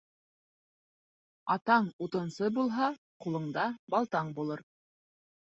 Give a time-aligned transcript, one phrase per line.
[1.55, 2.89] Атаң утынсы булһа,
[3.27, 3.67] ҡулыңда
[3.97, 4.67] балтаң булһын.